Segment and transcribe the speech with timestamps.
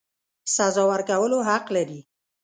[0.55, 1.99] سزا ورکولو حق لري.